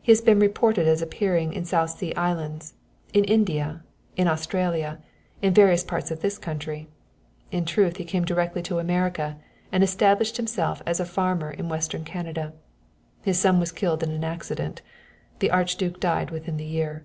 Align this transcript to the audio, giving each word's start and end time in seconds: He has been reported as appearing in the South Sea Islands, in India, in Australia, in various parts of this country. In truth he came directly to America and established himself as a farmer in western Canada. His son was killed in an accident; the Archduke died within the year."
He 0.00 0.12
has 0.12 0.20
been 0.20 0.38
reported 0.38 0.86
as 0.86 1.02
appearing 1.02 1.52
in 1.52 1.64
the 1.64 1.68
South 1.68 1.98
Sea 1.98 2.14
Islands, 2.14 2.74
in 3.12 3.24
India, 3.24 3.82
in 4.16 4.28
Australia, 4.28 5.00
in 5.42 5.52
various 5.52 5.82
parts 5.82 6.12
of 6.12 6.20
this 6.20 6.38
country. 6.38 6.86
In 7.50 7.64
truth 7.64 7.96
he 7.96 8.04
came 8.04 8.24
directly 8.24 8.62
to 8.62 8.78
America 8.78 9.36
and 9.72 9.82
established 9.82 10.36
himself 10.36 10.80
as 10.86 11.00
a 11.00 11.04
farmer 11.04 11.50
in 11.50 11.68
western 11.68 12.04
Canada. 12.04 12.52
His 13.22 13.40
son 13.40 13.58
was 13.58 13.72
killed 13.72 14.04
in 14.04 14.12
an 14.12 14.22
accident; 14.22 14.80
the 15.40 15.50
Archduke 15.50 15.98
died 15.98 16.30
within 16.30 16.56
the 16.56 16.64
year." 16.64 17.02